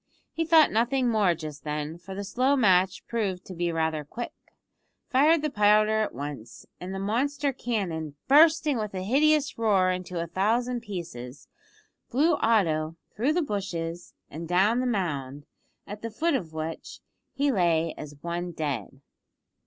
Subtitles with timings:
[0.33, 4.33] He thought nothing more just then, for the slow match proved to be rather quick,
[5.11, 10.19] fired the powder at once, and the monster cannon, bursting with a hideous roar into
[10.19, 11.47] a thousand pieces,
[12.09, 15.45] blew Otto through the bushes and down the mound,
[15.85, 16.99] at the foot of which
[17.35, 19.01] he lay as one dead.